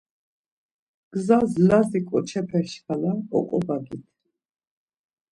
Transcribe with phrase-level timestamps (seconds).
[1.11, 4.05] Gzas Lazi ǩoçepe şkala oǩobagit.